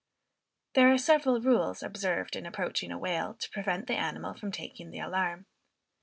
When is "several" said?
0.97-1.39